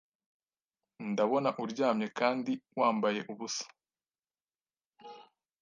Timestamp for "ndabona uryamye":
1.11-2.07